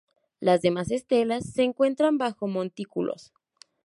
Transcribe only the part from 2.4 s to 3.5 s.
Montículos.